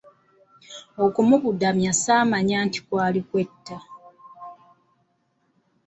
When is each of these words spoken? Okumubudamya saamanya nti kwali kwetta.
Okumubudamya 1.05 1.91
saamanya 2.01 2.57
nti 2.67 2.79
kwali 2.85 3.21
kwetta. 3.29 3.77